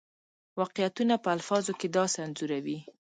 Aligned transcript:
واقعیتونه 0.59 1.15
په 1.23 1.29
الفاظو 1.35 1.73
کې 1.79 1.87
داسې 1.97 2.17
انځوروي. 2.25 2.77